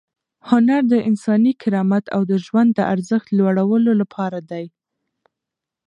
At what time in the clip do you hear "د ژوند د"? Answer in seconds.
2.31-2.79